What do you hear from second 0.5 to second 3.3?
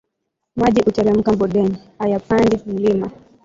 Maji huteremka bondeni, hayapandi mlima